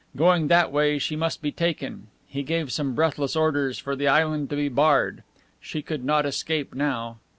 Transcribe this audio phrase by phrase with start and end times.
[0.15, 2.07] Going that way she must be taken.
[2.25, 5.21] He gave some breathless orders for the island to be barred.
[5.59, 7.19] She could not escape now!